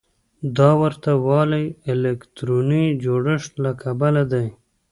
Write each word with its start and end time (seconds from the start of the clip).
دا 0.57 0.69
ورته 0.81 1.11
والی 1.27 1.65
د 1.71 1.73
الکتروني 1.95 2.85
جوړښت 3.03 3.51
له 3.63 3.71
کبله 3.81 4.23
دی. 4.31 4.47